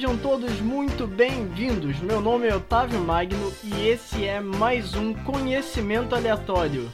[0.00, 1.98] Sejam todos muito bem-vindos.
[1.98, 6.90] Meu nome é Otávio Magno e esse é mais um Conhecimento Aleatório.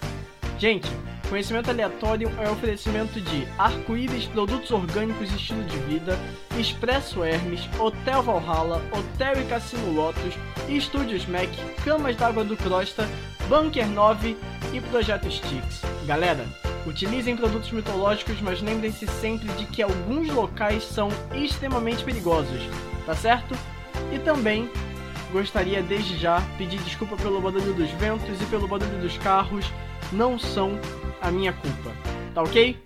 [0.59, 0.91] Gente,
[1.29, 6.19] Conhecimento Aleatório é oferecimento de Arco-Íris Produtos Orgânicos e Estilo de Vida,
[6.59, 10.35] Expresso Hermes, Hotel Valhalla, Hotel e Cassino Lotus,
[10.69, 11.49] Estúdios Mac,
[11.85, 13.09] Camas d'Água do Crosta,
[13.49, 14.37] Bunker 9
[14.73, 15.81] e Projeto Sticks.
[16.09, 16.45] Galera,
[16.87, 22.63] Utilizem produtos mitológicos, mas lembrem-se sempre de que alguns locais são extremamente perigosos,
[23.07, 23.55] tá certo?
[24.13, 24.69] E também
[25.33, 29.67] gostaria desde já pedir desculpa pelo barulho dos ventos e pelo barulho dos carros,
[30.13, 30.73] não são
[31.23, 31.93] a minha culpa,
[32.35, 32.77] tá ok?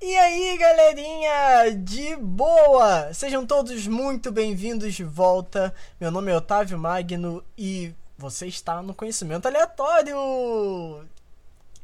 [0.00, 3.12] E aí, galerinha, de boa!
[3.12, 5.74] Sejam todos muito bem-vindos de volta.
[6.00, 10.16] Meu nome é Otávio Magno e você está no Conhecimento Aleatório.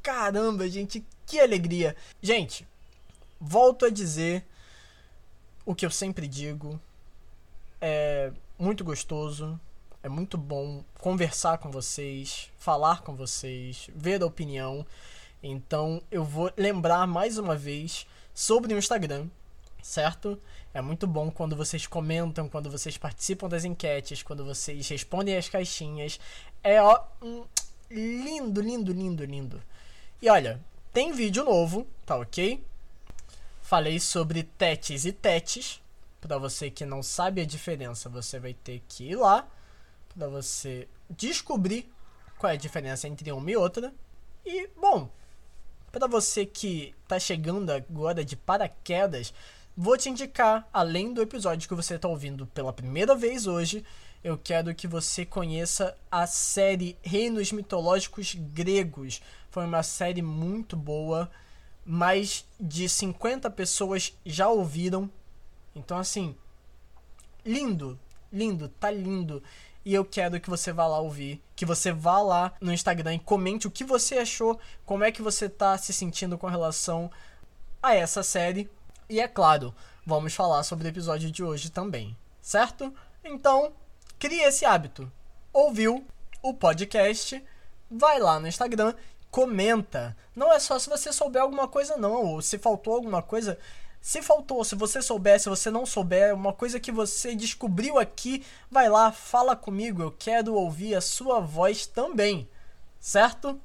[0.03, 1.97] Caramba, gente, que alegria!
[2.21, 2.67] Gente,
[3.41, 4.45] volto a dizer
[5.65, 6.79] o que eu sempre digo.
[7.85, 9.59] É muito gostoso,
[10.05, 14.87] é muito bom conversar com vocês, falar com vocês, ver a opinião.
[15.43, 19.27] Então eu vou lembrar mais uma vez sobre o Instagram,
[19.83, 20.41] certo?
[20.73, 25.49] É muito bom quando vocês comentam, quando vocês participam das enquetes, quando vocês respondem as
[25.49, 26.21] caixinhas.
[26.63, 27.03] É ó,
[27.91, 29.61] lindo, lindo, lindo, lindo.
[30.23, 30.61] E olha,
[30.93, 32.65] tem vídeo novo, tá ok?
[33.61, 35.82] Falei sobre tetes e tetes.
[36.23, 39.47] Para você que não sabe a diferença, você vai ter que ir lá
[40.15, 41.93] para você descobrir
[42.39, 43.93] qual é a diferença entre uma e outra.
[44.47, 45.11] E, bom,
[45.91, 49.35] para você que tá chegando agora de paraquedas,
[49.77, 53.85] vou te indicar, além do episódio que você está ouvindo pela primeira vez hoje,
[54.23, 59.21] eu quero que você conheça a série Reinos Mitológicos Gregos.
[59.51, 61.29] Foi uma série muito boa.
[61.85, 65.11] Mais de 50 pessoas já ouviram.
[65.75, 66.37] Então, assim,
[67.45, 67.99] lindo,
[68.33, 69.43] lindo, tá lindo.
[69.85, 73.19] E eu quero que você vá lá ouvir, que você vá lá no Instagram e
[73.19, 77.11] comente o que você achou, como é que você tá se sentindo com relação
[77.83, 78.71] a essa série.
[79.09, 79.75] E é claro,
[80.07, 82.95] vamos falar sobre o episódio de hoje também, certo?
[83.25, 83.73] Então,
[84.19, 85.11] crie esse hábito.
[85.53, 86.07] Ouviu
[86.41, 87.43] o podcast?
[87.91, 88.95] Vai lá no Instagram,
[89.31, 90.17] comenta.
[90.35, 92.25] Não é só se você souber alguma coisa, não.
[92.25, 93.59] Ou se faltou alguma coisa.
[94.03, 98.45] Se faltou, se você souber, se você não souber, uma coisa que você descobriu aqui,
[98.71, 100.03] vai lá, fala comigo.
[100.03, 102.47] Eu quero ouvir a sua voz também,
[103.01, 103.59] certo?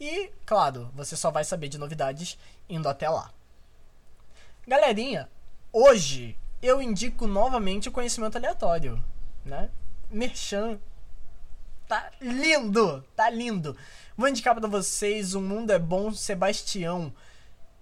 [0.00, 2.36] E, claro, você só vai saber de novidades
[2.68, 3.30] indo até lá.
[4.66, 5.28] Galerinha,
[5.72, 9.00] hoje eu indico novamente o conhecimento aleatório
[9.44, 9.70] né?
[10.10, 10.78] Merchan.
[11.88, 13.76] Tá lindo, tá lindo.
[14.16, 17.12] Vou indicar para vocês O Mundo é Bom Sebastião.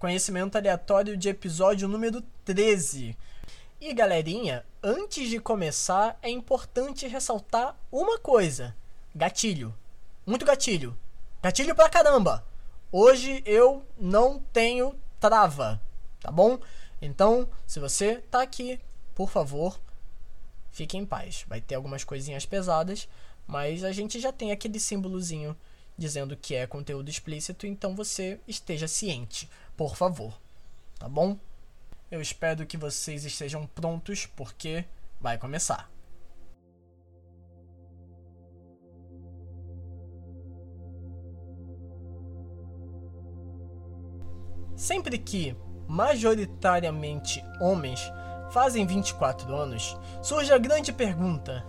[0.01, 3.15] Conhecimento aleatório de episódio número 13.
[3.79, 8.75] E galerinha, antes de começar, é importante ressaltar uma coisa:
[9.13, 9.71] gatilho.
[10.25, 10.97] Muito gatilho.
[11.43, 12.43] Gatilho pra caramba.
[12.91, 15.79] Hoje eu não tenho trava,
[16.19, 16.57] tá bom?
[16.99, 18.79] Então, se você tá aqui,
[19.13, 19.79] por favor,
[20.71, 21.45] fique em paz.
[21.47, 23.07] Vai ter algumas coisinhas pesadas,
[23.45, 25.55] mas a gente já tem aquele símbolozinho
[25.95, 29.47] dizendo que é conteúdo explícito, então você esteja ciente,
[29.81, 30.39] por favor.
[30.99, 31.39] Tá bom?
[32.11, 34.85] Eu espero que vocês estejam prontos porque
[35.19, 35.89] vai começar.
[44.75, 45.57] Sempre que
[45.87, 48.01] majoritariamente homens
[48.51, 51.65] fazem 24 anos, surge a grande pergunta: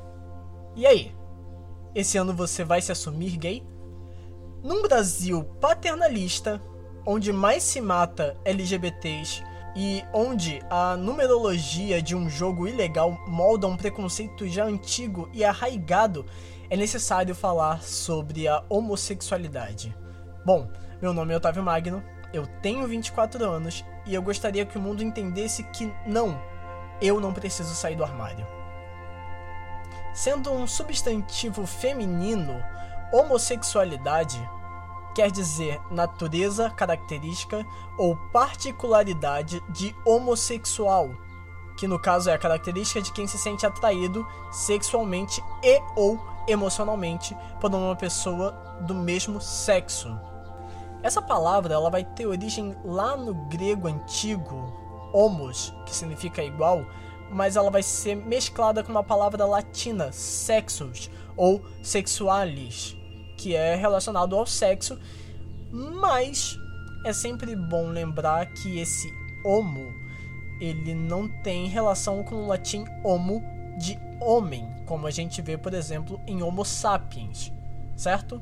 [0.76, 1.17] e aí?
[1.94, 3.67] Esse ano você vai se assumir gay?
[4.62, 6.61] Num Brasil paternalista,
[7.05, 9.43] onde mais se mata LGBTs
[9.75, 16.27] e onde a numerologia de um jogo ilegal molda um preconceito já antigo e arraigado,
[16.69, 19.97] é necessário falar sobre a homossexualidade.
[20.45, 20.69] Bom,
[21.01, 22.03] meu nome é Otávio Magno,
[22.33, 26.41] eu tenho 24 anos e eu gostaria que o mundo entendesse que não,
[27.01, 28.47] eu não preciso sair do armário.
[30.15, 32.63] Sendo um substantivo feminino,
[33.13, 34.39] homossexualidade
[35.14, 37.67] quer dizer natureza, característica
[37.99, 41.11] ou particularidade de homossexual,
[41.76, 47.37] que no caso é a característica de quem se sente atraído sexualmente e ou emocionalmente
[47.61, 50.09] por uma pessoa do mesmo sexo.
[51.03, 56.85] Essa palavra ela vai ter origem lá no grego antigo, homos, que significa igual,
[57.31, 62.97] mas ela vai ser mesclada com uma palavra latina, sexus, ou sexualis,
[63.43, 64.97] que é relacionado ao sexo,
[65.73, 66.56] mas
[67.05, 69.12] é sempre bom lembrar que esse
[69.44, 69.93] homo
[70.61, 73.43] ele não tem relação com o latim homo
[73.77, 77.53] de homem, como a gente vê, por exemplo, em Homo sapiens,
[77.97, 78.41] certo?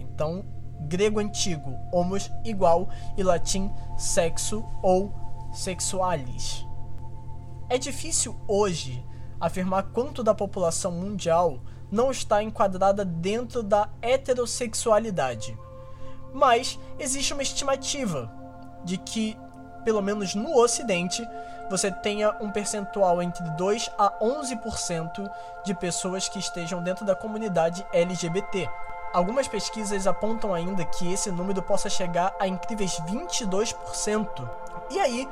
[0.00, 0.44] Então,
[0.80, 5.14] grego antigo, homos igual e latim sexo ou
[5.52, 6.66] sexualis.
[7.68, 9.04] É difícil hoje
[9.38, 15.56] afirmar quanto da população mundial não está enquadrada dentro da heterossexualidade.
[16.32, 18.30] Mas existe uma estimativa
[18.84, 19.36] de que,
[19.84, 21.26] pelo menos no Ocidente,
[21.70, 25.30] você tenha um percentual entre 2 a 11%
[25.64, 28.68] de pessoas que estejam dentro da comunidade LGBT.
[29.12, 34.48] Algumas pesquisas apontam ainda que esse número possa chegar a incríveis 22%.
[34.90, 35.28] E aí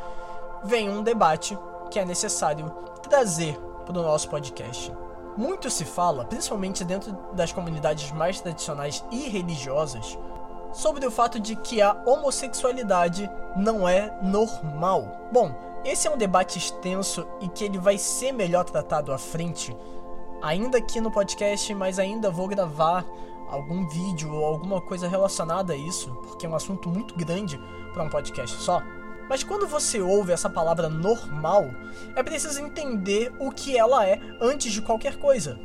[0.64, 1.58] vem um debate
[1.90, 2.68] que é necessário
[3.08, 4.92] trazer para o nosso podcast.
[5.38, 10.18] Muito se fala, principalmente dentro das comunidades mais tradicionais e religiosas,
[10.72, 15.28] sobre o fato de que a homossexualidade não é normal.
[15.32, 15.54] Bom,
[15.84, 19.76] esse é um debate extenso e que ele vai ser melhor tratado à frente,
[20.42, 23.06] ainda aqui no podcast, mas ainda vou gravar
[23.48, 27.60] algum vídeo ou alguma coisa relacionada a isso, porque é um assunto muito grande
[27.94, 28.82] para um podcast só.
[29.28, 31.66] Mas quando você ouve essa palavra normal,
[32.16, 35.58] é preciso entender o que ela é antes de qualquer coisa.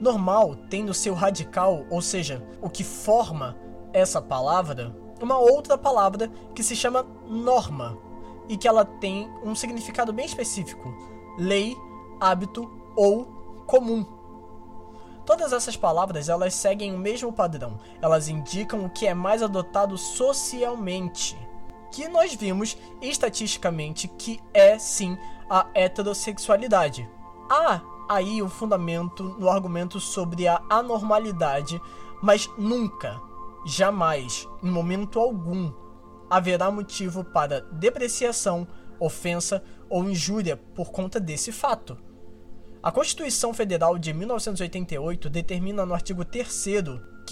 [0.00, 3.56] Normal tem no seu radical, ou seja, o que forma
[3.92, 7.98] essa palavra, uma outra palavra que se chama norma
[8.48, 10.94] e que ela tem um significado bem específico:
[11.38, 11.76] lei,
[12.20, 13.24] hábito ou
[13.66, 14.04] comum.
[15.24, 17.78] Todas essas palavras elas seguem o mesmo padrão.
[18.00, 21.36] Elas indicam o que é mais adotado socialmente
[21.92, 25.16] que nós vimos estatisticamente que é sim
[25.48, 27.08] a heterossexualidade.
[27.48, 31.80] Há aí o um fundamento no argumento sobre a anormalidade,
[32.22, 33.20] mas nunca,
[33.66, 35.72] jamais, em momento algum,
[36.30, 38.66] haverá motivo para depreciação,
[38.98, 41.98] ofensa ou injúria por conta desse fato.
[42.82, 46.50] A Constituição Federal de 1988 determina no artigo 3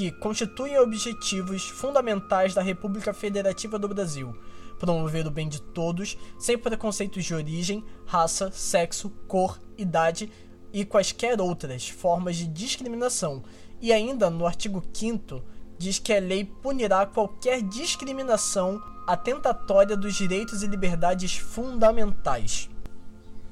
[0.00, 4.34] que constituem objetivos fundamentais da República Federativa do Brasil,
[4.78, 10.32] promover o bem de todos, sem preconceitos de origem, raça, sexo, cor, idade
[10.72, 13.42] e quaisquer outras formas de discriminação.
[13.78, 15.42] E ainda no artigo 5
[15.76, 22.70] diz que a lei punirá qualquer discriminação atentatória dos direitos e liberdades fundamentais.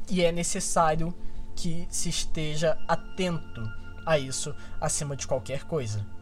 [0.08, 1.14] E é necessário
[1.54, 3.60] que se esteja atento
[4.06, 6.17] a isso acima de qualquer coisa.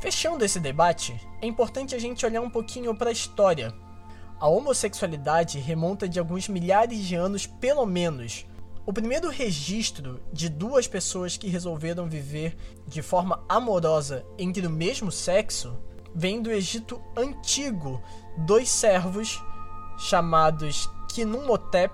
[0.00, 3.74] Fechando esse debate, é importante a gente olhar um pouquinho para a história.
[4.40, 8.46] A homossexualidade remonta de alguns milhares de anos, pelo menos.
[8.86, 12.56] O primeiro registro de duas pessoas que resolveram viver
[12.88, 15.76] de forma amorosa entre o mesmo sexo
[16.14, 18.02] vem do Egito Antigo,
[18.38, 19.38] dois servos
[19.98, 21.92] chamados Kinumotep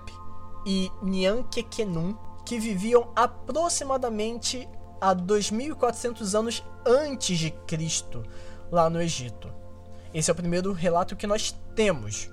[0.65, 4.65] e Nyankekenum, que viviam aproximadamente
[4.99, 8.23] a 2400 anos antes de Cristo
[8.71, 9.51] lá no Egito.
[10.13, 12.29] Esse é o primeiro relato que nós temos.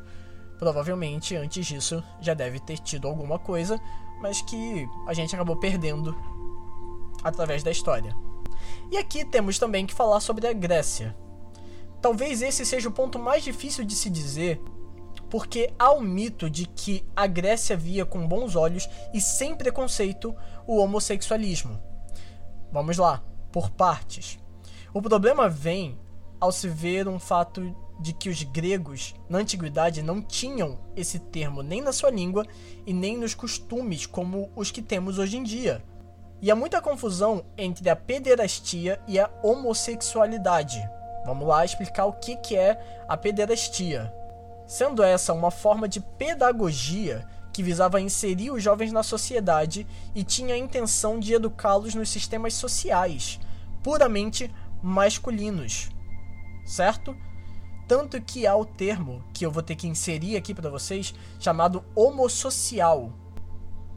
[0.59, 3.81] Provavelmente antes disso já deve ter tido alguma coisa,
[4.21, 6.17] mas que a gente acabou perdendo
[7.23, 8.15] através da história.
[8.91, 11.17] E aqui temos também que falar sobre a Grécia.
[12.01, 14.61] Talvez esse seja o ponto mais difícil de se dizer,
[15.31, 20.35] porque há o mito de que a Grécia via com bons olhos e sem preconceito
[20.67, 21.94] o homossexualismo.
[22.75, 24.37] Vamos lá, por partes.
[24.93, 25.97] O problema vem
[26.41, 31.63] ao se ver um fato de que os gregos, na antiguidade, não tinham esse termo
[31.63, 32.45] nem na sua língua
[32.85, 35.85] e nem nos costumes como os que temos hoje em dia.
[36.43, 40.83] E há muita confusão entre a pederastia e a homossexualidade.
[41.25, 44.13] Vamos lá explicar o que é a pederastia.
[44.67, 50.57] Sendo essa uma forma de pedagogia que visava inserir os jovens na sociedade e tinha
[50.57, 53.39] a intenção de educá-los nos sistemas sociais,
[53.81, 55.89] puramente masculinos.
[56.67, 57.17] Certo?
[57.87, 61.85] Tanto que há o termo que eu vou ter que inserir aqui para vocês chamado
[61.95, 63.13] homossocial.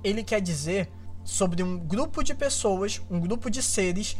[0.03, 0.91] Ele quer dizer
[1.23, 4.15] sobre um grupo de pessoas, um grupo de seres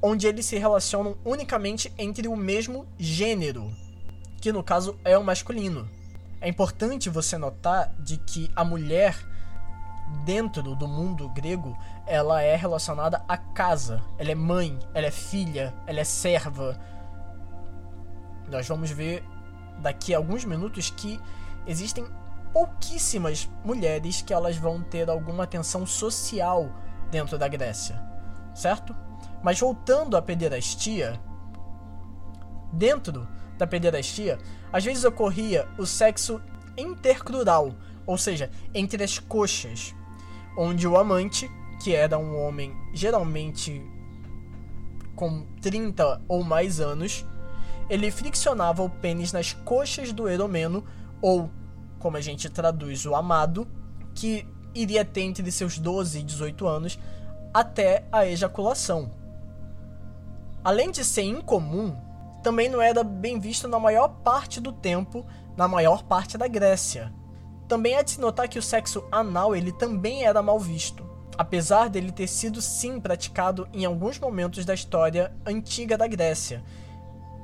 [0.00, 3.72] onde eles se relacionam unicamente entre o mesmo gênero,
[4.40, 5.88] que no caso é o masculino.
[6.42, 9.16] É importante você notar de que a mulher
[10.24, 14.02] dentro do mundo grego, ela é relacionada à casa.
[14.18, 16.76] Ela é mãe, ela é filha, ela é serva.
[18.50, 19.24] Nós vamos ver
[19.78, 21.20] daqui a alguns minutos que
[21.64, 22.04] existem
[22.52, 26.68] pouquíssimas mulheres que elas vão ter alguma atenção social
[27.08, 28.02] dentro da Grécia,
[28.52, 28.96] certo?
[29.44, 31.20] Mas voltando à pederastia,
[32.72, 33.28] dentro
[33.62, 34.38] da pederastia,
[34.72, 36.40] às vezes ocorria o sexo
[36.76, 37.72] intercrural,
[38.04, 39.94] ou seja, entre as coxas,
[40.58, 41.48] onde o amante,
[41.82, 43.80] que era um homem geralmente
[45.14, 47.24] com 30 ou mais anos,
[47.88, 50.84] ele friccionava o pênis nas coxas do eromeno,
[51.20, 51.48] ou,
[52.00, 53.68] como a gente traduz, o amado,
[54.14, 56.98] que iria ter entre seus 12 e 18 anos,
[57.54, 59.10] até a ejaculação.
[60.64, 61.94] Além de ser incomum,
[62.42, 65.24] também não era bem visto na maior parte do tempo
[65.56, 67.12] na maior parte da Grécia.
[67.68, 71.08] Também é de se notar que o sexo anal ele também era mal visto,
[71.38, 76.62] apesar dele ter sido sim praticado em alguns momentos da história antiga da Grécia,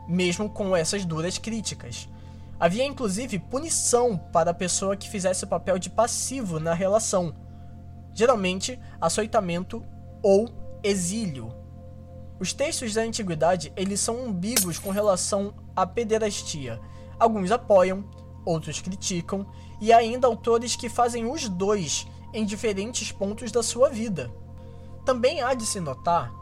[0.09, 2.09] mesmo com essas duras críticas.
[2.61, 7.35] Havia inclusive punição para a pessoa que fizesse o papel de passivo na relação,
[8.13, 9.83] geralmente açoitamento
[10.23, 10.49] ou
[10.83, 11.58] exílio.
[12.41, 16.81] Os textos da antiguidade eles são ambíguos com relação à pederastia.
[17.19, 18.05] Alguns apoiam,
[18.45, 19.47] outros criticam,
[19.81, 24.31] e ainda autores que fazem os dois em diferentes pontos da sua vida.
[25.05, 26.33] Também há de se notar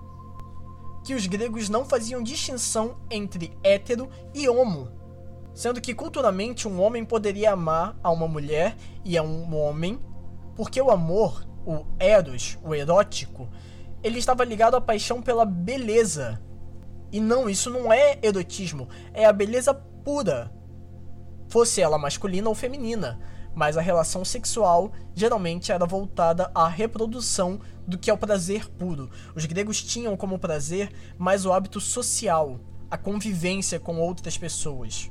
[1.05, 4.91] que os gregos não faziam distinção entre hétero e homo,
[5.55, 10.01] sendo que culturalmente um homem poderia amar a uma mulher e a um homem,
[10.57, 13.49] porque o amor, o eros, o erótico,
[14.03, 16.41] ele estava ligado à paixão pela beleza.
[17.13, 20.53] E não, isso não é erotismo, é a beleza pura.
[21.49, 23.19] Fosse ela masculina ou feminina,
[23.55, 29.11] mas a relação sexual geralmente era voltada à reprodução do que ao prazer puro.
[29.35, 32.61] Os gregos tinham como prazer mais o hábito social,
[32.91, 35.11] a convivência com outras pessoas.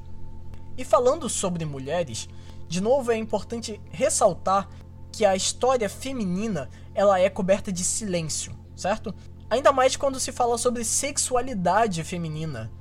[0.78, 2.28] E falando sobre mulheres,
[2.68, 4.68] de novo é importante ressaltar
[5.12, 9.14] que a história feminina ela é coberta de silêncio certo?
[9.50, 12.72] Ainda mais quando se fala sobre sexualidade feminina.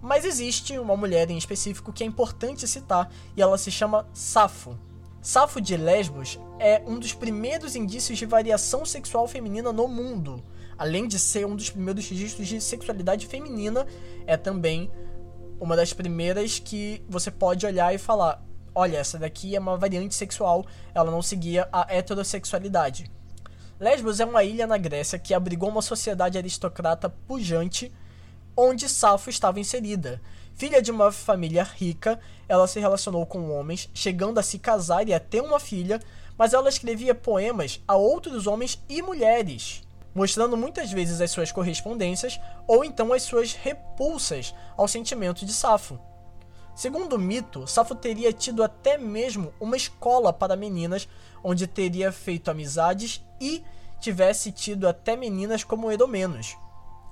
[0.00, 4.78] Mas existe uma mulher em específico que é importante citar e ela se chama Safo.
[5.20, 10.42] Safo de Lesbos é um dos primeiros indícios de variação sexual feminina no mundo.
[10.76, 13.84] Além de ser um dos primeiros registros de sexualidade feminina,
[14.26, 14.90] é também
[15.60, 20.14] uma das primeiras que você pode olhar e falar: olha, essa daqui é uma variante
[20.14, 20.64] sexual,
[20.94, 23.10] ela não seguia a heterossexualidade.
[23.80, 27.92] Lesbos é uma ilha na Grécia que abrigou uma sociedade aristocrata pujante,
[28.56, 30.20] onde Safo estava inserida.
[30.56, 32.18] Filha de uma família rica,
[32.48, 36.00] ela se relacionou com homens, chegando a se casar e a ter uma filha,
[36.36, 42.40] mas ela escrevia poemas a outros homens e mulheres, mostrando muitas vezes as suas correspondências
[42.66, 46.00] ou então as suas repulsas ao sentimento de Safo.
[46.74, 51.08] Segundo o mito, Safo teria tido até mesmo uma escola para meninas,
[51.42, 53.62] onde teria feito amizades e
[54.00, 56.56] tivesse tido até meninas como Edomenos.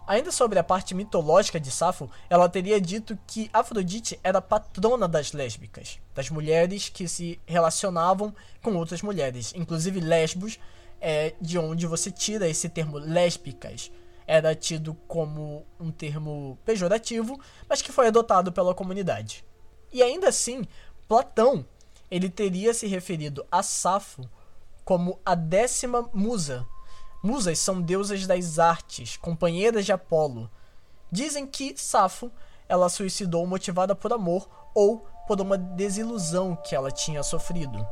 [0.07, 5.33] Ainda sobre a parte mitológica de Safo, ela teria dito que Afrodite era patrona das
[5.33, 10.61] lésbicas, das mulheres que se relacionavam com outras mulheres, inclusive Lesbos,
[11.01, 13.91] é de onde você tira esse termo lésbicas.
[14.29, 19.45] Era tido como um termo pejorativo, mas que foi adotado pela comunidade.
[19.93, 20.67] E ainda assim,
[21.09, 21.65] Platão
[22.11, 24.29] ele teria se referido a Safo
[24.85, 26.67] como a décima musa.
[27.23, 30.51] Musas são deusas das artes, companheiras de Apolo.
[31.11, 32.31] Dizem que Safo
[32.69, 37.87] ela suicidou motivada por amor ou por uma desilusão que ela tinha sofrido.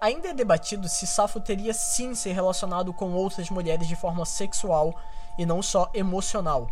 [0.00, 4.94] Ainda é debatido se Safo teria sim se relacionado com outras mulheres de forma sexual
[5.36, 6.68] e não só emocional,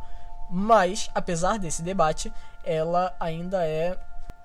[0.51, 2.33] mas, apesar desse debate,
[2.65, 3.99] ela ainda é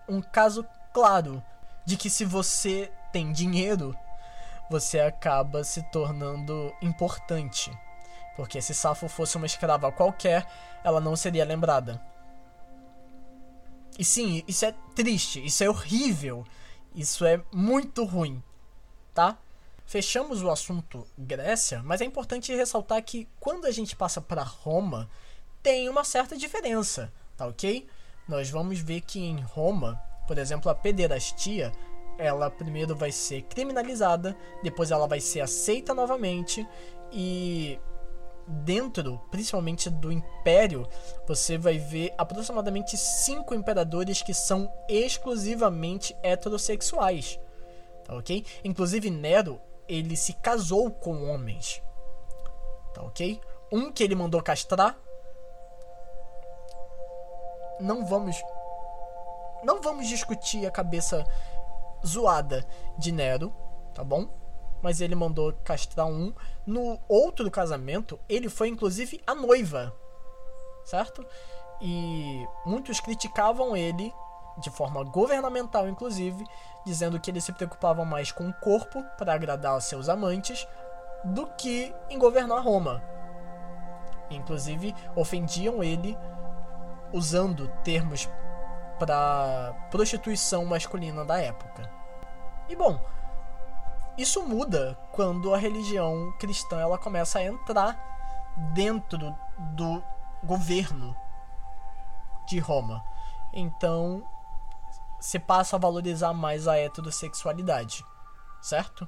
[0.08, 1.44] um caso claro
[1.86, 3.96] de que se você tem dinheiro,
[4.70, 7.72] você acaba se tornando importante.
[8.36, 10.48] Porque se Safo fosse uma escrava qualquer,
[10.84, 12.02] ela não seria lembrada.
[13.98, 16.46] E sim, isso é triste, isso é horrível,
[16.96, 18.42] isso é muito ruim,
[19.14, 19.38] tá?
[19.86, 25.08] Fechamos o assunto Grécia, mas é importante ressaltar que quando a gente passa para Roma,
[25.62, 27.88] tem uma certa diferença, tá ok?
[28.28, 31.72] Nós vamos ver que em Roma, por exemplo, a pederastia,
[32.18, 36.68] ela primeiro vai ser criminalizada, depois ela vai ser aceita novamente
[37.12, 37.80] e
[38.48, 40.88] dentro, principalmente do império,
[41.28, 47.40] você vai ver aproximadamente cinco imperadores que são exclusivamente heterossexuais,
[48.06, 48.46] tá ok?
[48.64, 51.82] Inclusive Nero, ele se casou com homens,
[52.94, 53.40] tá ok?
[53.72, 54.98] Um que ele mandou castrar
[57.80, 58.42] não vamos
[59.64, 61.26] não vamos discutir a cabeça
[62.06, 62.66] zoada
[62.98, 63.54] de Nero,
[63.94, 64.28] tá bom?
[64.82, 66.34] Mas ele mandou castrar um.
[66.66, 69.96] No outro casamento, ele foi inclusive a noiva,
[70.84, 71.26] certo?
[71.82, 74.14] E muitos criticavam ele
[74.58, 76.46] de forma governamental, inclusive,
[76.86, 80.68] dizendo que eles se preocupavam mais com o corpo para agradar seus amantes
[81.24, 83.02] do que em governar Roma.
[84.30, 86.18] Inclusive, ofendiam ele
[87.12, 88.30] usando termos
[89.04, 91.92] para prostituição masculina da época.
[92.70, 92.98] E bom,
[94.18, 99.36] isso muda quando a religião cristã ela começa a entrar dentro
[99.76, 100.02] do
[100.42, 101.14] governo
[102.48, 103.04] de Roma.
[103.52, 104.26] Então,
[105.20, 108.06] se passa a valorizar mais a heterossexualidade,
[108.62, 109.06] certo?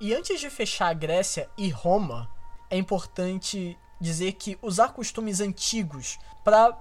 [0.00, 2.28] E antes de fechar a Grécia e Roma,
[2.70, 6.76] é importante dizer que usar costumes antigos para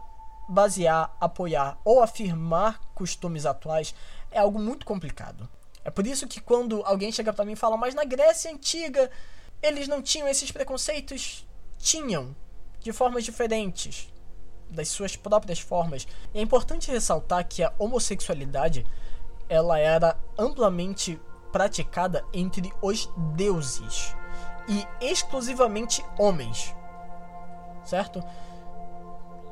[0.48, 3.94] basear, apoiar ou afirmar costumes atuais
[4.32, 5.50] é algo muito complicado.
[5.84, 9.10] É por isso que quando alguém chega para mim e fala, mas na Grécia antiga
[9.62, 11.48] eles não tinham esses preconceitos?
[11.78, 12.36] Tinham,
[12.80, 14.10] de formas diferentes,
[14.70, 16.08] das suas próprias formas.
[16.34, 18.86] E é importante ressaltar que a homossexualidade
[19.48, 21.20] ela era amplamente
[21.52, 24.16] praticada entre os deuses
[24.68, 26.74] e exclusivamente homens,
[27.86, 28.24] certo?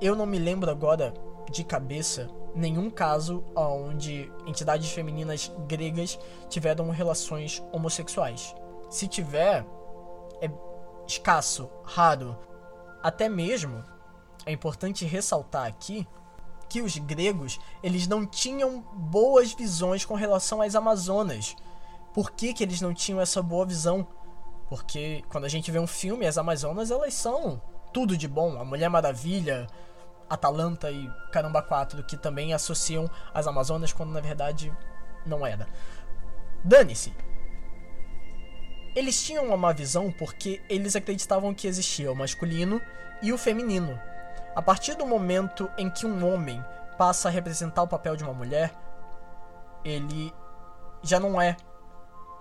[0.02, 1.14] Eu não me lembro agora
[1.50, 8.56] de cabeça nenhum caso onde entidades femininas gregas tiveram relações homossexuais.
[8.90, 9.66] Se tiver,
[10.42, 10.50] é
[11.08, 12.38] escasso, raro.
[13.04, 13.84] Até mesmo
[14.46, 16.08] é importante ressaltar aqui
[16.68, 21.56] que os gregos eles não tinham boas visões com relação às Amazonas
[22.14, 24.06] por que, que eles não tinham essa boa visão?
[24.70, 27.62] Porque quando a gente vê um filme, as Amazonas elas são
[27.94, 28.60] tudo de bom.
[28.60, 29.68] A Mulher Maravilha,
[30.32, 34.74] Atalanta e Caramba 4, que também associam as Amazonas quando na verdade
[35.26, 35.68] não era.
[36.64, 37.14] Dane-se.
[38.96, 42.82] Eles tinham uma visão porque eles acreditavam que existia o masculino
[43.22, 44.00] e o feminino.
[44.56, 46.64] A partir do momento em que um homem
[46.98, 48.74] passa a representar o papel de uma mulher,
[49.84, 50.34] ele
[51.04, 51.58] já não é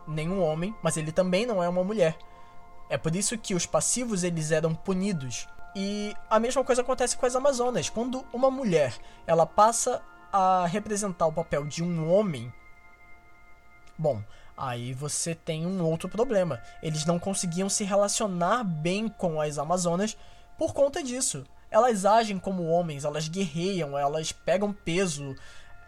[0.06, 2.16] nenhum homem, mas ele também não é uma mulher.
[2.88, 5.48] É por isso que os passivos eles eram punidos.
[5.74, 7.88] E a mesma coisa acontece com as Amazonas.
[7.88, 8.94] Quando uma mulher
[9.26, 10.02] ela passa
[10.32, 12.52] a representar o papel de um homem,
[13.96, 14.22] bom,
[14.56, 16.60] aí você tem um outro problema.
[16.82, 20.16] Eles não conseguiam se relacionar bem com as Amazonas
[20.58, 21.44] por conta disso.
[21.70, 25.36] Elas agem como homens, elas guerreiam, elas pegam peso,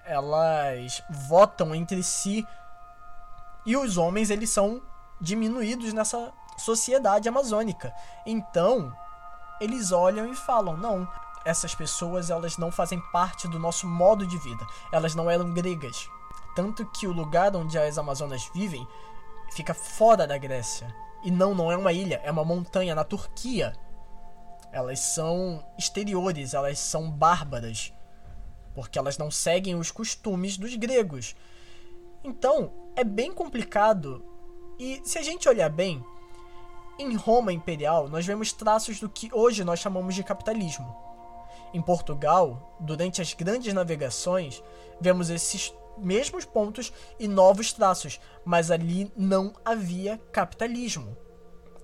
[0.04, 2.46] elas votam entre si
[3.64, 4.82] e os homens, eles são
[5.20, 7.94] diminuídos nessa sociedade amazônica.
[8.26, 8.92] Então,
[9.62, 11.08] eles olham e falam: "Não,
[11.44, 14.66] essas pessoas elas não fazem parte do nosso modo de vida.
[14.92, 16.08] Elas não eram gregas.
[16.54, 18.86] Tanto que o lugar onde as Amazonas vivem
[19.52, 20.94] fica fora da Grécia.
[21.22, 23.72] E não, não é uma ilha, é uma montanha na Turquia.
[24.72, 27.92] Elas são exteriores, elas são bárbaras.
[28.74, 31.36] Porque elas não seguem os costumes dos gregos.
[32.24, 34.24] Então, é bem complicado.
[34.78, 36.04] E se a gente olhar bem,
[36.98, 40.94] em Roma Imperial nós vemos traços do que hoje nós chamamos de capitalismo.
[41.72, 44.62] Em Portugal, durante as grandes navegações,
[45.00, 51.16] vemos esses mesmos pontos e novos traços, mas ali não havia capitalismo.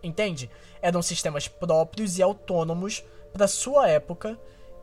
[0.03, 0.51] Entende?
[0.81, 4.39] Eram sistemas próprios e autônomos para sua época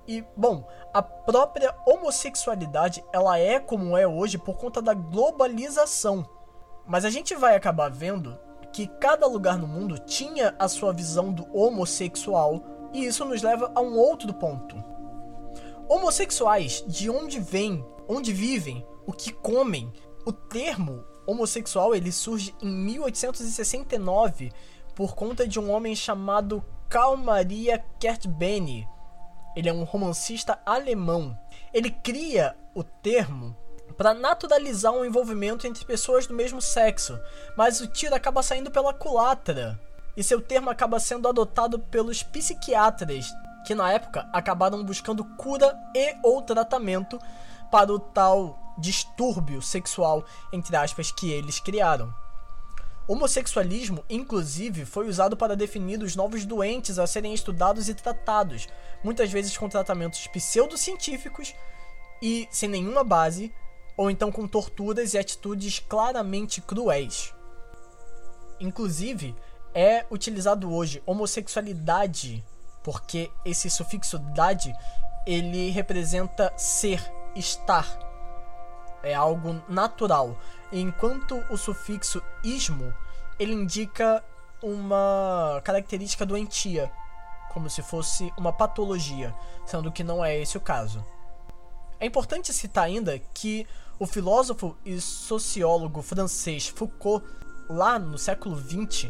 [0.08, 6.28] e, bom, a própria homossexualidade, ela é como é hoje por conta da globalização.
[6.86, 8.38] Mas a gente vai acabar vendo
[8.76, 12.62] que cada lugar no mundo tinha a sua visão do homossexual,
[12.92, 14.76] e isso nos leva a um outro ponto.
[15.88, 19.94] Homossexuais, de onde vêm, onde vivem, o que comem,
[20.26, 24.52] o termo homossexual ele surge em 1869
[24.94, 28.86] por conta de um homem chamado Karl Maria Kertbeny,
[29.56, 31.38] ele é um romancista alemão.
[31.74, 33.56] Ele cria o termo
[33.98, 37.20] para naturalizar um envolvimento entre pessoas do mesmo sexo,
[37.56, 39.80] mas o tiro acaba saindo pela culatra.
[40.16, 43.28] E seu termo acaba sendo adotado pelos psiquiatras,
[43.66, 47.20] que na época acabaram buscando cura e ou tratamento
[47.72, 52.14] para o tal distúrbio sexual, entre aspas, que eles criaram.
[53.08, 58.68] Homossexualismo, inclusive, foi usado para definir os novos doentes a serem estudados e tratados,
[59.04, 61.54] muitas vezes com tratamentos pseudocientíficos
[62.22, 63.54] e sem nenhuma base,
[63.98, 67.34] ou então com torturas e atitudes claramente cruéis.
[68.60, 69.36] Inclusive,
[69.74, 72.44] é utilizado hoje homossexualidade,
[72.84, 74.74] porque esse sufixo dade
[75.26, 77.02] ele representa ser,
[77.36, 77.86] estar.
[79.04, 80.38] É algo natural
[80.72, 82.94] enquanto o sufixo ismo
[83.38, 84.24] ele indica
[84.62, 86.92] uma característica doentia,
[87.54, 91.06] como se fosse uma patologia, sendo que não é esse o caso.
[92.00, 97.26] É importante citar ainda que o filósofo e sociólogo francês Foucault,
[97.70, 99.10] lá no século XX,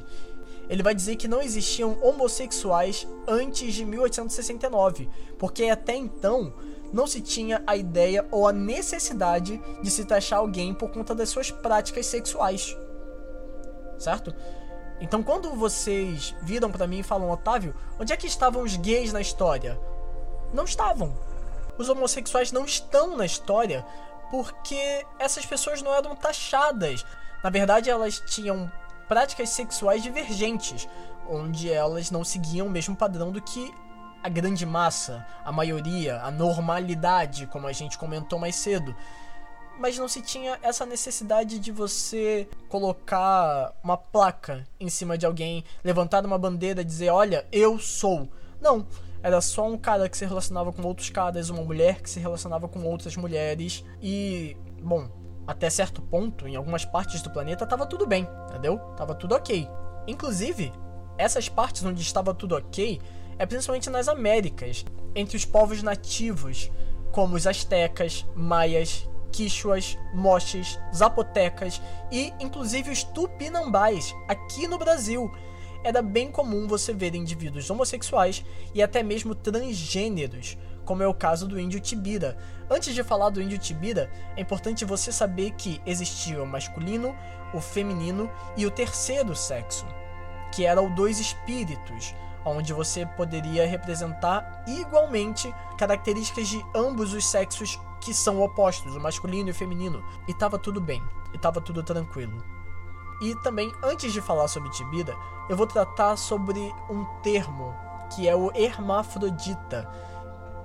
[0.70, 6.54] ele vai dizer que não existiam homossexuais antes de 1869, porque até então
[6.94, 11.30] não se tinha a ideia ou a necessidade de se taxar alguém por conta das
[11.30, 12.76] suas práticas sexuais.
[13.98, 14.34] Certo?
[15.00, 19.12] Então quando vocês viram para mim e falam, Otávio, onde é que estavam os gays
[19.12, 19.80] na história?
[20.54, 21.14] Não estavam.
[21.78, 23.86] Os homossexuais não estão na história
[24.30, 27.06] porque essas pessoas não eram taxadas.
[27.44, 28.72] Na verdade, elas tinham
[29.08, 30.88] práticas sexuais divergentes,
[31.30, 33.74] onde elas não seguiam o mesmo padrão do que
[34.24, 38.96] a grande massa, a maioria, a normalidade, como a gente comentou mais cedo.
[39.78, 45.64] Mas não se tinha essa necessidade de você colocar uma placa em cima de alguém,
[45.84, 48.28] levantar uma bandeira e dizer: Olha, eu sou.
[48.60, 48.88] Não,
[49.26, 52.68] era só um cara que se relacionava com outros caras, uma mulher que se relacionava
[52.68, 53.84] com outras mulheres.
[54.00, 55.10] E, bom,
[55.48, 58.78] até certo ponto, em algumas partes do planeta, tava tudo bem, entendeu?
[58.96, 59.68] Tava tudo ok.
[60.06, 60.72] Inclusive,
[61.18, 63.02] essas partes onde estava tudo ok
[63.40, 64.86] é principalmente nas Américas,
[65.16, 66.70] entre os povos nativos,
[67.12, 75.32] como os astecas, maias, quichuas, moches, zapotecas e inclusive os tupinambás, aqui no Brasil.
[75.86, 78.44] Era bem comum você ver indivíduos homossexuais
[78.74, 82.36] e até mesmo transgêneros, como é o caso do índio Tibira.
[82.68, 87.16] Antes de falar do índio Tibira, é importante você saber que existia o masculino,
[87.54, 89.86] o feminino e o terceiro sexo,
[90.52, 97.80] que era o dois espíritos, onde você poderia representar igualmente características de ambos os sexos
[98.02, 100.04] que são opostos, o masculino e o feminino.
[100.28, 102.55] E tava tudo bem, e tava tudo tranquilo.
[103.22, 105.16] E também, antes de falar sobre Tibira,
[105.50, 107.74] eu vou tratar sobre um termo
[108.14, 109.90] que é o hermafrodita,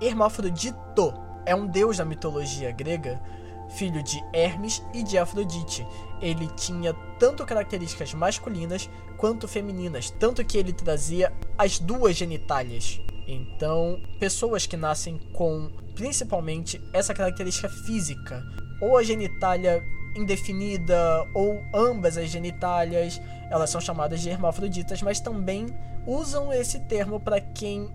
[0.00, 1.12] Hermafrodito
[1.44, 3.20] é um deus da mitologia grega,
[3.68, 5.86] filho de Hermes e de Afrodite.
[6.22, 12.98] Ele tinha tanto características masculinas quanto femininas, tanto que ele trazia as duas genitálias.
[13.26, 18.42] Então, pessoas que nascem com principalmente essa característica física,
[18.80, 23.20] ou a genitália indefinida, ou ambas as genitálias,
[23.50, 25.66] elas são chamadas de hermafroditas, mas também
[26.06, 27.90] usam esse termo para quem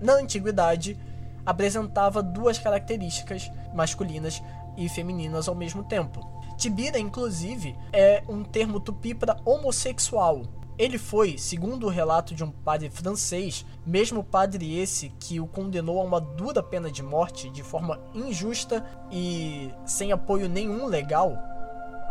[0.00, 0.98] na antiguidade
[1.44, 4.42] apresentava duas características masculinas
[4.76, 6.20] e femininas ao mesmo tempo.
[6.56, 10.42] Tibira, inclusive, é um termo tupi para homossexual.
[10.78, 16.00] Ele foi, segundo o relato de um padre francês, mesmo padre esse que o condenou
[16.00, 21.36] a uma dura pena de morte de forma injusta e sem apoio nenhum legal.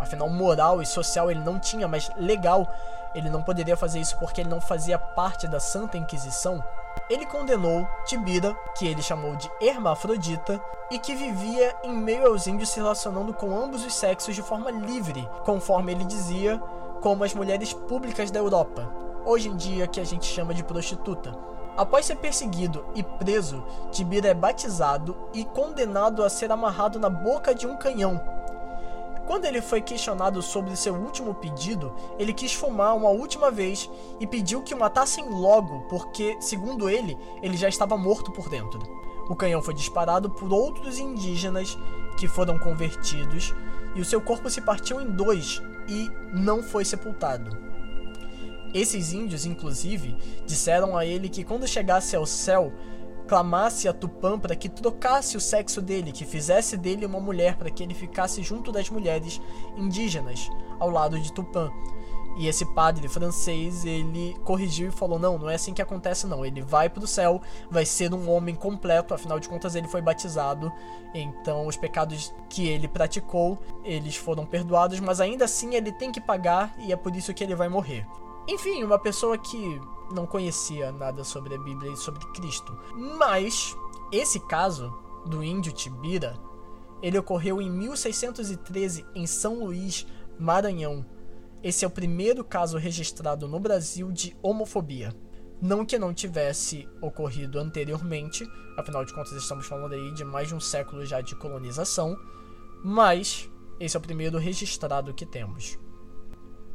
[0.01, 2.67] Afinal, moral e social ele não tinha, mas legal
[3.15, 6.63] ele não poderia fazer isso porque ele não fazia parte da Santa Inquisição
[7.09, 12.69] ele condenou Tibira, que ele chamou de hermafrodita, e que vivia em meio aos índios
[12.69, 16.57] se relacionando com ambos os sexos de forma livre, conforme ele dizia,
[17.01, 18.89] como as mulheres públicas da Europa,
[19.25, 21.33] hoje em dia que a gente chama de prostituta.
[21.77, 27.55] Após ser perseguido e preso, Tibira é batizado e condenado a ser amarrado na boca
[27.55, 28.21] de um canhão,
[29.27, 34.27] quando ele foi questionado sobre seu último pedido, ele quis fumar uma última vez e
[34.27, 38.81] pediu que o matassem logo, porque, segundo ele, ele já estava morto por dentro.
[39.29, 41.77] O canhão foi disparado por outros indígenas
[42.17, 43.53] que foram convertidos
[43.95, 47.71] e o seu corpo se partiu em dois e não foi sepultado.
[48.73, 52.71] Esses índios, inclusive, disseram a ele que quando chegasse ao céu,
[53.31, 57.69] clamasse a Tupã para que trocasse o sexo dele, que fizesse dele uma mulher para
[57.69, 59.39] que ele ficasse junto das mulheres
[59.77, 61.71] indígenas ao lado de Tupã.
[62.35, 66.45] E esse padre francês, ele corrigiu e falou: "Não, não é assim que acontece não.
[66.45, 70.01] Ele vai para o céu, vai ser um homem completo, afinal de contas ele foi
[70.01, 70.69] batizado.
[71.13, 76.19] Então os pecados que ele praticou, eles foram perdoados, mas ainda assim ele tem que
[76.19, 78.05] pagar e é por isso que ele vai morrer."
[78.47, 79.79] Enfim, uma pessoa que
[80.13, 82.77] não conhecia nada sobre a Bíblia e sobre Cristo.
[83.17, 83.75] Mas
[84.11, 84.93] esse caso
[85.25, 86.37] do índio Tibira,
[87.01, 90.05] ele ocorreu em 1613 em São Luís,
[90.39, 91.05] Maranhão.
[91.63, 95.15] Esse é o primeiro caso registrado no Brasil de homofobia.
[95.61, 98.43] Não que não tivesse ocorrido anteriormente,
[98.75, 102.17] afinal de contas estamos falando aí de mais de um século já de colonização,
[102.83, 103.47] mas
[103.79, 105.77] esse é o primeiro registrado que temos.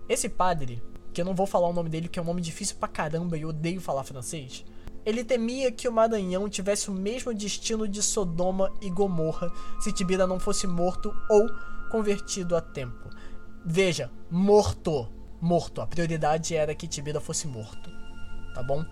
[0.08, 0.80] Esse padre
[1.16, 3.38] que eu não vou falar o nome dele, que é um nome difícil pra caramba
[3.38, 4.66] e eu odeio falar francês.
[5.02, 9.50] Ele temia que o Maranhão tivesse o mesmo destino de Sodoma e Gomorra
[9.80, 11.48] se Tibira não fosse morto ou
[11.90, 13.08] convertido a tempo.
[13.64, 15.08] Veja, morto.
[15.40, 15.80] Morto.
[15.80, 17.90] A prioridade era que Tibira fosse morto.
[18.54, 18.84] Tá bom?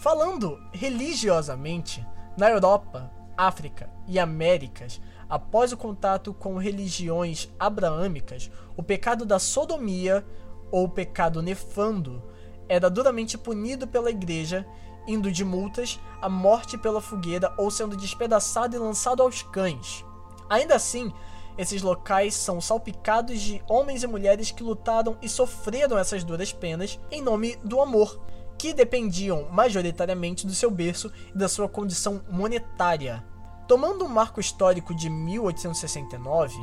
[0.00, 9.24] Falando religiosamente, na Europa, África e Américas, após o contato com religiões abraâmicas, o pecado
[9.24, 10.24] da sodomia
[10.70, 12.22] ou pecado nefando
[12.68, 14.66] era duramente punido pela igreja,
[15.06, 20.04] indo de multas à morte pela fogueira ou sendo despedaçado e lançado aos cães.
[20.48, 21.12] Ainda assim,
[21.56, 26.98] esses locais são salpicados de homens e mulheres que lutaram e sofreram essas duras penas
[27.10, 28.20] em nome do amor,
[28.58, 33.24] que dependiam majoritariamente do seu berço e da sua condição monetária.
[33.66, 36.56] Tomando um marco histórico de 1869,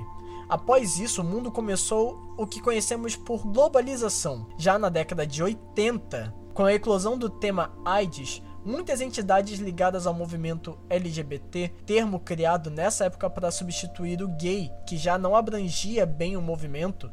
[0.47, 4.47] após isso o mundo começou o que conhecemos por globalização.
[4.57, 10.13] Já na década de 80, com a eclosão do tema AIDS, muitas entidades ligadas ao
[10.13, 16.37] movimento LGBT, termo criado nessa época para substituir o gay, que já não abrangia bem
[16.37, 17.11] o movimento,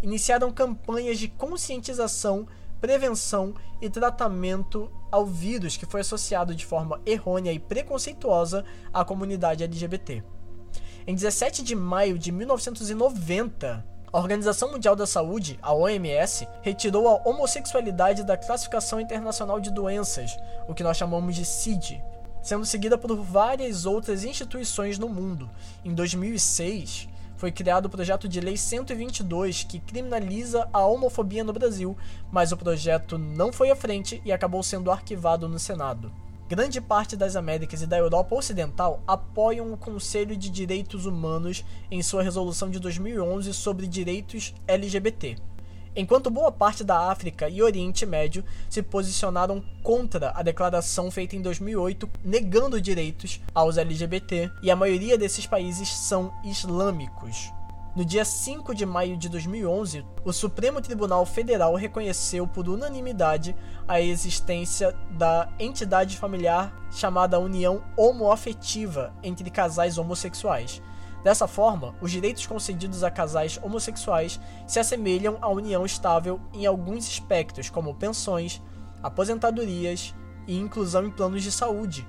[0.00, 2.46] iniciaram campanhas de conscientização
[2.80, 9.64] prevenção e tratamento ao vírus que foi associado de forma errônea e preconceituosa à comunidade
[9.64, 10.22] LGBT.
[11.06, 17.28] Em 17 de maio de 1990, a Organização Mundial da Saúde, a OMS, retirou a
[17.28, 20.36] homossexualidade da Classificação Internacional de Doenças,
[20.68, 22.02] o que nós chamamos de CID,
[22.42, 25.50] sendo seguida por várias outras instituições no mundo.
[25.84, 31.96] Em 2006, foi criado o projeto de lei 122 que criminaliza a homofobia no Brasil,
[32.30, 36.12] mas o projeto não foi à frente e acabou sendo arquivado no Senado.
[36.48, 42.02] Grande parte das Américas e da Europa Ocidental apoiam o Conselho de Direitos Humanos em
[42.02, 45.36] sua resolução de 2011 sobre direitos LGBT
[45.96, 51.42] enquanto boa parte da África e Oriente Médio se posicionaram contra a declaração feita em
[51.42, 57.50] 2008 negando direitos aos LGBT, e a maioria desses países são islâmicos.
[57.96, 63.56] No dia 5 de maio de 2011, o Supremo Tribunal Federal reconheceu por unanimidade
[63.88, 70.82] a existência da entidade familiar chamada União Homoafetiva entre casais homossexuais,
[71.22, 77.06] Dessa forma, os direitos concedidos a casais homossexuais se assemelham à união estável em alguns
[77.06, 78.62] aspectos, como pensões,
[79.02, 80.14] aposentadorias
[80.46, 82.06] e inclusão em planos de saúde.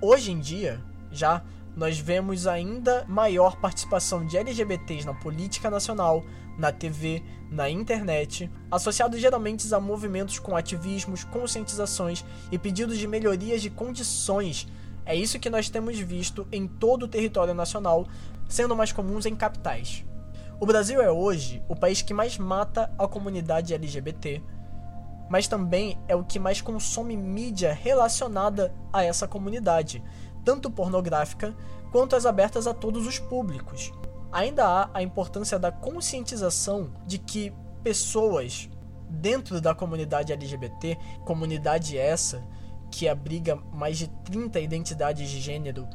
[0.00, 1.42] Hoje em dia, já
[1.76, 6.24] nós vemos ainda maior participação de LGBTs na política nacional,
[6.56, 13.60] na TV, na internet, associados geralmente a movimentos com ativismos, conscientizações e pedidos de melhorias
[13.60, 14.66] de condições.
[15.06, 18.06] É isso que nós temos visto em todo o território nacional,
[18.48, 20.04] sendo mais comuns em capitais.
[20.58, 24.42] O Brasil é hoje o país que mais mata a comunidade LGBT,
[25.30, 30.02] mas também é o que mais consome mídia relacionada a essa comunidade,
[30.44, 31.54] tanto pornográfica
[31.92, 33.92] quanto as abertas a todos os públicos.
[34.32, 37.52] Ainda há a importância da conscientização de que
[37.84, 38.68] pessoas
[39.08, 42.42] dentro da comunidade LGBT, comunidade essa
[42.96, 45.86] que abriga mais de 30 identidades de gênero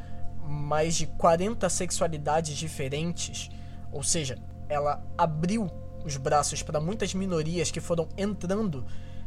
[0.47, 3.49] mais de 40 sexualidades diferentes,
[3.91, 4.37] ou seja,
[4.69, 5.67] ela abriu
[6.05, 8.85] os braços para muitas minorias que foram entrando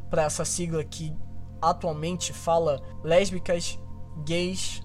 [0.08, 1.12] para essa sigla que
[1.60, 3.76] atualmente fala lésbicas,
[4.24, 4.80] gays,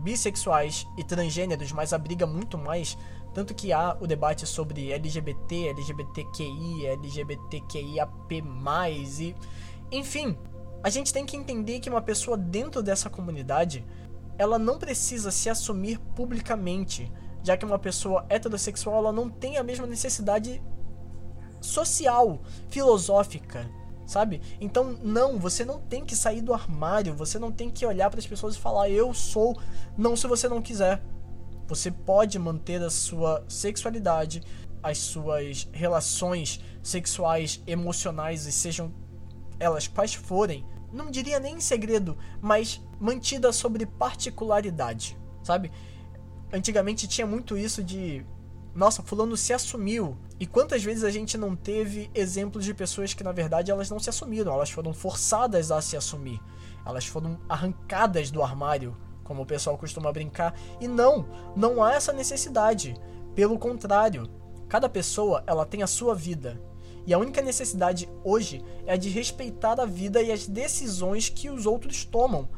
[0.00, 2.98] bissexuais e transgêneros, mas abriga muito mais.
[3.32, 8.42] Tanto que há o debate sobre LGBT, LGBTQI, LGBTQIAP+,
[9.20, 9.34] e...
[9.92, 10.36] Enfim,
[10.84, 13.82] a gente tem que entender que uma pessoa dentro dessa comunidade
[14.36, 17.10] ela não precisa se assumir publicamente,
[17.42, 20.62] já que uma pessoa heterossexual ela não tem a mesma necessidade
[21.58, 23.66] social, filosófica,
[24.06, 24.42] sabe?
[24.60, 28.20] Então, não, você não tem que sair do armário, você não tem que olhar para
[28.20, 29.58] as pessoas e falar eu sou,
[29.96, 31.02] não se você não quiser.
[31.66, 34.42] Você pode manter a sua sexualidade,
[34.82, 38.92] as suas relações sexuais, emocionais e sejam
[39.58, 40.62] elas quais forem,
[40.94, 45.70] não diria nem em segredo, mas mantida sobre particularidade, sabe?
[46.52, 48.24] Antigamente tinha muito isso de
[48.74, 50.16] nossa, fulano se assumiu.
[50.38, 54.00] E quantas vezes a gente não teve exemplos de pessoas que na verdade elas não
[54.00, 56.40] se assumiram, elas foram forçadas a se assumir.
[56.84, 60.54] Elas foram arrancadas do armário, como o pessoal costuma brincar.
[60.80, 62.96] E não, não há essa necessidade.
[63.34, 64.28] Pelo contrário,
[64.68, 66.60] cada pessoa ela tem a sua vida.
[67.06, 71.50] E a única necessidade hoje é a de respeitar a vida e as decisões que
[71.50, 72.48] os outros tomam,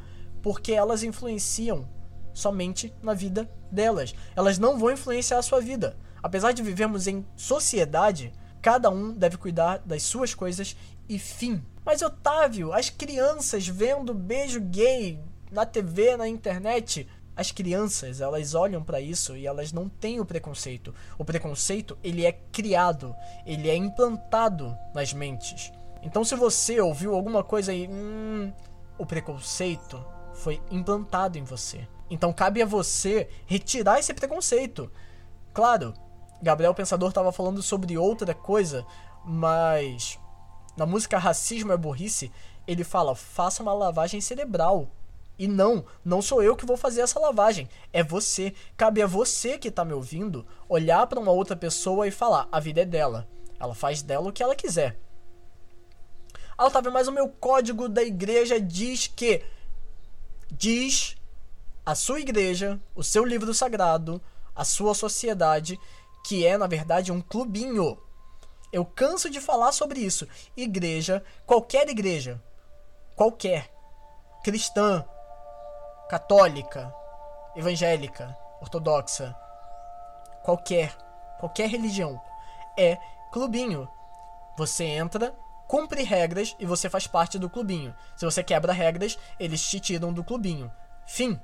[0.40, 1.88] porque elas influenciam
[2.32, 4.14] somente na vida delas.
[4.36, 5.96] Elas não vão influenciar a sua vida.
[6.22, 8.32] Apesar de vivermos em sociedade,
[8.62, 10.76] cada um deve cuidar das suas coisas
[11.08, 11.62] e fim.
[11.84, 18.82] Mas Otávio, as crianças vendo beijo gay na TV, na internet, as crianças, elas olham
[18.82, 20.94] para isso e elas não têm o preconceito.
[21.18, 25.70] O preconceito, ele é criado, ele é implantado nas mentes.
[26.02, 28.52] Então se você ouviu alguma coisa aí, hum,
[28.98, 31.86] o preconceito foi implantado em você.
[32.08, 34.90] Então cabe a você retirar esse preconceito.
[35.52, 35.92] Claro,
[36.40, 38.86] Gabriel Pensador estava falando sobre outra coisa,
[39.24, 40.18] mas
[40.76, 42.30] na música Racismo é Burrice,
[42.66, 44.88] ele fala: faça uma lavagem cerebral.
[45.38, 48.54] E não, não sou eu que vou fazer essa lavagem, é você.
[48.76, 52.58] Cabe a você que está me ouvindo olhar para uma outra pessoa e falar: a
[52.58, 53.28] vida é dela.
[53.60, 54.98] Ela faz dela o que ela quiser.
[56.56, 59.44] Ah, Otávio, mas o meu código da igreja diz que.
[60.50, 61.16] Diz
[61.84, 64.22] a sua igreja, o seu livro sagrado,
[64.54, 65.78] a sua sociedade,
[66.24, 67.98] que é na verdade um clubinho.
[68.72, 70.26] Eu canso de falar sobre isso.
[70.56, 72.42] Igreja, qualquer igreja,
[73.14, 73.70] qualquer,
[74.42, 75.04] cristã,
[76.08, 76.94] católica,
[77.54, 79.34] evangélica, ortodoxa,
[80.42, 80.94] qualquer,
[81.38, 82.20] qualquer religião,
[82.76, 82.98] é
[83.32, 83.88] clubinho.
[84.56, 85.34] Você entra,
[85.66, 87.94] cumpre regras e você faz parte do clubinho.
[88.16, 90.72] Se você quebra regras, eles te tiram do clubinho.
[91.04, 91.40] Fim.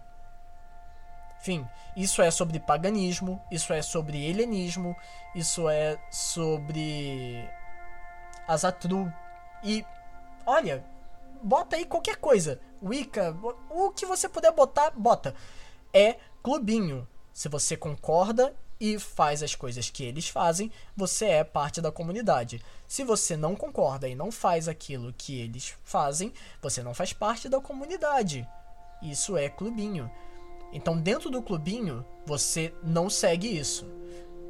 [1.40, 1.68] Fim.
[1.96, 4.96] Isso é sobre paganismo, isso é sobre helenismo,
[5.34, 7.48] isso é sobre
[8.46, 9.12] Azatru.
[9.62, 9.84] E
[10.46, 10.82] olha,
[11.42, 12.60] bota aí qualquer coisa.
[12.82, 13.36] Wicca,
[13.70, 15.34] o que você puder botar, bota.
[15.92, 17.06] É clubinho.
[17.32, 22.60] Se você concorda e faz as coisas que eles fazem, você é parte da comunidade.
[22.86, 27.48] Se você não concorda e não faz aquilo que eles fazem, você não faz parte
[27.48, 28.46] da comunidade.
[29.00, 30.10] Isso é clubinho.
[30.72, 33.86] Então, dentro do clubinho, você não segue isso.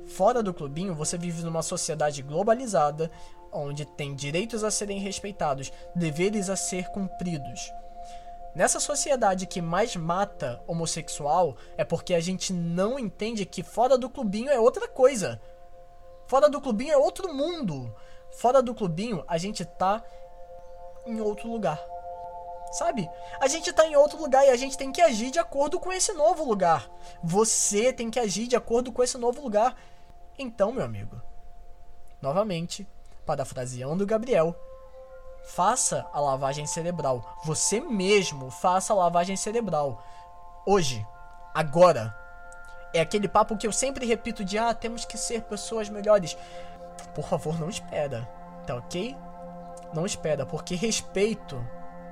[0.06, 3.10] Fora do clubinho, você vive numa sociedade globalizada,
[3.52, 7.72] onde tem direitos a serem respeitados, deveres a ser cumpridos.
[8.54, 14.10] Nessa sociedade que mais mata homossexual é porque a gente não entende que fora do
[14.10, 15.40] clubinho é outra coisa.
[16.26, 17.94] Fora do clubinho é outro mundo.
[18.32, 20.04] Fora do clubinho a gente tá
[21.06, 21.82] em outro lugar.
[22.72, 23.08] Sabe?
[23.40, 25.92] A gente tá em outro lugar e a gente tem que agir de acordo com
[25.92, 26.90] esse novo lugar.
[27.22, 29.76] Você tem que agir de acordo com esse novo lugar.
[30.38, 31.20] Então, meu amigo,
[32.20, 32.86] novamente,
[33.24, 34.56] parafraseando Gabriel,
[35.42, 37.38] Faça a lavagem cerebral.
[37.44, 40.02] Você mesmo faça a lavagem cerebral.
[40.66, 41.06] Hoje,
[41.52, 42.16] agora.
[42.94, 46.36] É aquele papo que eu sempre repito de ah, temos que ser pessoas melhores.
[47.14, 48.28] Por favor, não espera.
[48.66, 49.16] Tá ok?
[49.94, 51.66] Não espera, porque respeito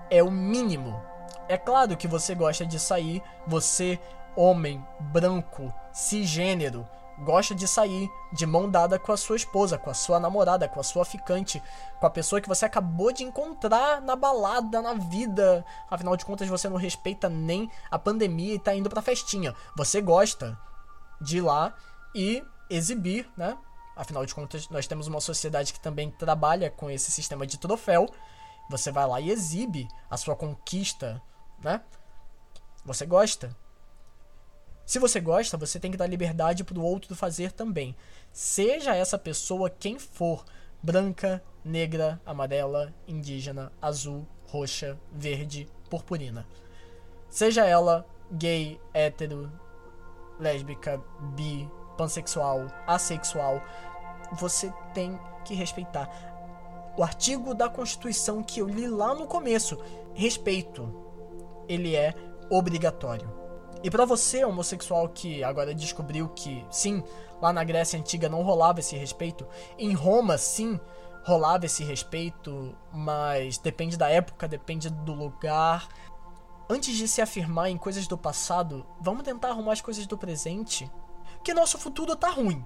[0.08, 1.00] é o mínimo.
[1.48, 3.98] É claro que você gosta de sair, você,
[4.34, 6.88] homem, branco, cisgênero,
[7.20, 10.80] gosta de sair de mão dada com a sua esposa, com a sua namorada, com
[10.80, 11.62] a sua ficante,
[11.98, 15.64] com a pessoa que você acabou de encontrar na balada, na vida.
[15.90, 19.54] Afinal de contas, você não respeita nem a pandemia e tá indo pra festinha.
[19.76, 20.58] Você gosta
[21.20, 21.74] de ir lá
[22.14, 23.56] e exibir, né?
[23.94, 28.08] Afinal de contas, nós temos uma sociedade que também trabalha com esse sistema de troféu.
[28.70, 31.20] Você vai lá e exibe a sua conquista,
[31.62, 31.82] né?
[32.84, 33.54] Você gosta.
[34.90, 37.94] Se você gosta, você tem que dar liberdade para o outro fazer também.
[38.32, 40.44] Seja essa pessoa quem for:
[40.82, 46.44] branca, negra, amarela, indígena, azul, roxa, verde, purpurina.
[47.28, 49.52] Seja ela gay, hétero,
[50.40, 51.00] lésbica,
[51.36, 53.62] bi, pansexual, assexual,
[54.32, 56.10] você tem que respeitar.
[56.98, 59.78] O artigo da Constituição que eu li lá no começo,
[60.14, 60.92] respeito,
[61.68, 62.12] ele é
[62.50, 63.38] obrigatório.
[63.82, 67.02] E para você, homossexual, que agora descobriu que, sim,
[67.40, 69.46] lá na Grécia Antiga não rolava esse respeito,
[69.78, 70.78] em Roma, sim,
[71.24, 75.88] rolava esse respeito, mas depende da época, depende do lugar.
[76.68, 80.90] Antes de se afirmar em coisas do passado, vamos tentar arrumar as coisas do presente.
[81.42, 82.64] Que nosso futuro tá ruim,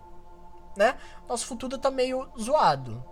[0.77, 0.97] né?
[1.29, 3.05] Nosso futuro tá meio zoado.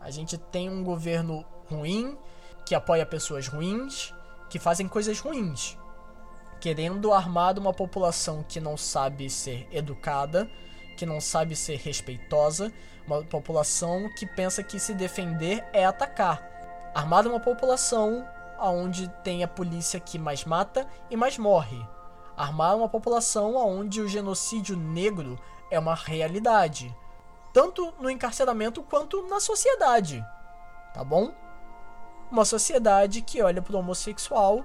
[0.00, 2.18] A gente tem um governo ruim,
[2.66, 4.12] que apoia pessoas ruins,
[4.50, 5.78] que fazem coisas ruins
[6.62, 10.48] querendo armar uma população que não sabe ser educada,
[10.96, 12.72] que não sabe ser respeitosa,
[13.04, 16.40] uma população que pensa que se defender é atacar.
[16.94, 18.24] Armar uma população
[18.60, 21.84] onde tem a polícia que mais mata e mais morre.
[22.36, 25.36] Armar uma população onde o genocídio negro
[25.68, 26.96] é uma realidade,
[27.52, 30.24] tanto no encarceramento quanto na sociedade.
[30.94, 31.34] Tá bom?
[32.30, 34.64] Uma sociedade que olha para o homossexual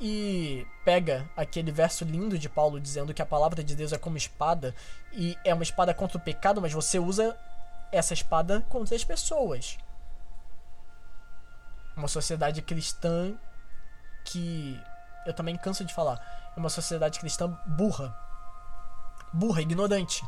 [0.00, 4.16] e pega aquele verso lindo de Paulo dizendo que a palavra de Deus é como
[4.16, 4.74] espada
[5.12, 7.36] e é uma espada contra o pecado, mas você usa
[7.90, 9.78] essa espada contra as pessoas.
[11.96, 13.34] Uma sociedade cristã
[14.24, 14.78] que
[15.24, 16.20] eu também canso de falar,
[16.54, 18.14] é uma sociedade cristã burra.
[19.32, 20.24] Burra, ignorante,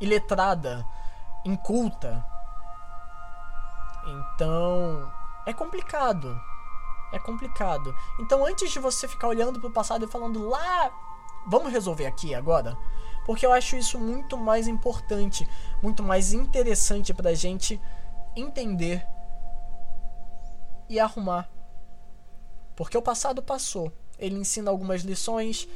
[0.00, 0.84] iletrada,
[1.44, 2.24] inculta.
[4.06, 5.12] Então,
[5.46, 6.40] é complicado
[7.14, 7.96] é complicado.
[8.18, 10.92] Então, antes de você ficar olhando pro passado e falando lá,
[11.46, 12.76] vamos resolver aqui agora?
[13.24, 15.48] Porque eu acho isso muito mais importante,
[15.80, 17.80] muito mais interessante pra gente
[18.34, 19.06] entender
[20.88, 21.48] e arrumar.
[22.74, 23.92] Porque o passado passou.
[24.18, 25.68] Ele ensina algumas lições,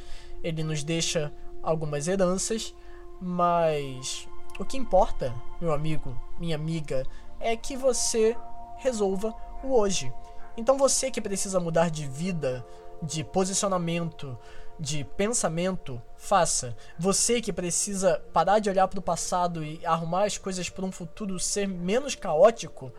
[0.43, 1.31] ele nos deixa
[1.63, 2.75] algumas heranças,
[3.21, 4.27] mas
[4.59, 7.05] o que importa, meu amigo, minha amiga,
[7.39, 8.35] é que você
[8.77, 9.33] resolva
[9.63, 10.13] o hoje.
[10.59, 12.65] Então você que precisa mudar de vida,
[13.01, 14.37] de posicionamento,
[14.77, 16.75] de pensamento, faça.
[16.99, 20.91] Você que precisa parar de olhar para o passado e arrumar as coisas para um
[20.91, 22.91] futuro ser menos caótico,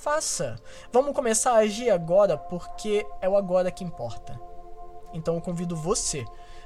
[0.00, 0.56] faça.
[0.92, 4.38] Vamos começar a agir agora porque é o agora que importa.
[5.14, 6.22] Então eu convido você,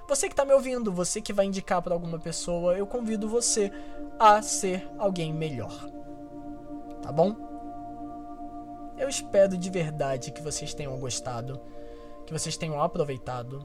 [0.09, 3.71] você que está me ouvindo, você que vai indicar para alguma pessoa, eu convido você
[4.19, 5.73] a ser alguém melhor.
[7.03, 7.48] Tá bom?
[8.99, 11.61] Eu espero de verdade que vocês tenham gostado,
[12.27, 13.65] que vocês tenham aproveitado,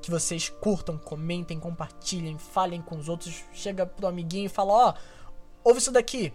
[0.00, 4.90] que vocês curtam, comentem, compartilhem, falem com os outros, chega pro amiguinho e fala, ó,
[4.90, 6.32] oh, ouve isso daqui.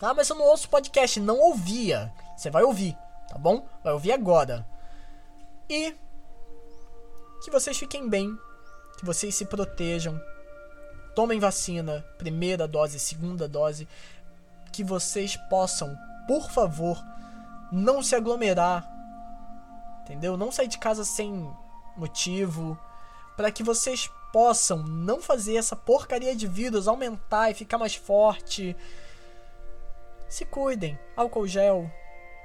[0.00, 2.12] Ah, mas eu não ouço podcast, não ouvia.
[2.36, 2.96] Você vai ouvir,
[3.28, 3.66] tá bom?
[3.82, 4.64] Vai ouvir agora.
[5.68, 5.96] E
[7.42, 8.38] que vocês fiquem bem,
[8.96, 10.20] que vocês se protejam,
[11.14, 13.88] tomem vacina, primeira dose, segunda dose,
[14.72, 15.96] que vocês possam,
[16.28, 16.96] por favor,
[17.70, 18.88] não se aglomerar,
[20.02, 20.36] entendeu?
[20.36, 21.50] Não sair de casa sem
[21.96, 22.78] motivo,
[23.36, 28.76] para que vocês possam não fazer essa porcaria de vírus aumentar e ficar mais forte.
[30.28, 31.90] Se cuidem, álcool gel,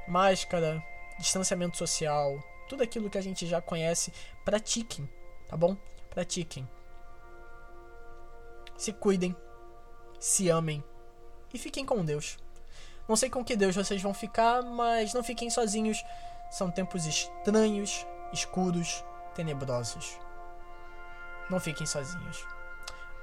[0.07, 0.82] máscara,
[1.19, 2.38] distanciamento social,
[2.69, 4.13] tudo aquilo que a gente já conhece,
[4.45, 5.09] pratiquem,
[5.47, 5.76] tá bom?
[6.09, 6.67] Pratiquem.
[8.78, 9.36] Se cuidem,
[10.19, 10.84] se amem
[11.53, 12.38] e fiquem com Deus.
[13.08, 16.04] Não sei com que Deus vocês vão ficar, mas não fiquem sozinhos.
[16.49, 19.04] São tempos estranhos, escuros,
[19.36, 20.18] tenebrosos.
[21.49, 22.45] Não fiquem sozinhos.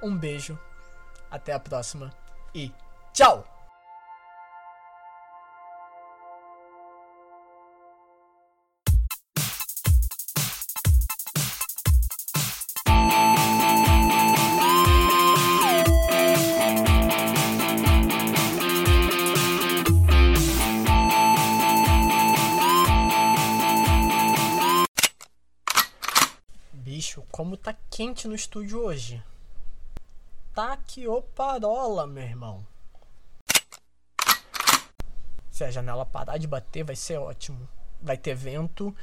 [0.02, 0.58] Um beijo,
[1.30, 2.12] até a próxima
[2.54, 2.72] e
[3.12, 3.59] tchau!
[27.60, 29.22] Tá quente no estúdio hoje.
[30.54, 32.66] Tá que o parola, meu irmão.
[35.50, 37.68] Se a janela parar de bater, vai ser ótimo.
[38.00, 38.96] Vai ter vento,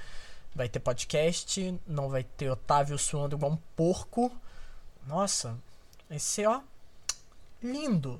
[0.55, 4.35] vai ter podcast, não vai ter Otávio suando igual um porco.
[5.05, 5.57] Nossa,
[6.09, 6.61] vai ser, ó,
[7.61, 8.19] lindo.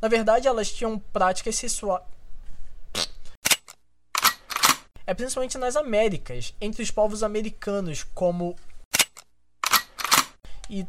[0.00, 2.04] Na verdade, elas tinham práticas sexuais
[5.10, 8.54] é principalmente nas Américas, entre os povos americanos, como.
[10.68, 10.86] E.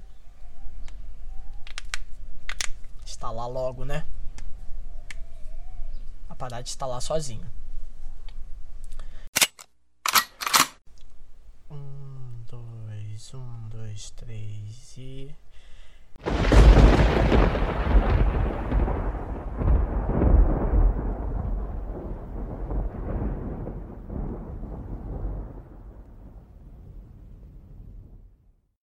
[3.03, 4.05] Instalar logo, né?
[6.30, 7.51] A parar de instalar sozinho.
[11.72, 15.36] Um, dois, um, dois, três e.